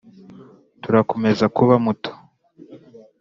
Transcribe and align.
turakomeza 0.81 1.45
kuba 1.55 1.75
muto 1.85 2.11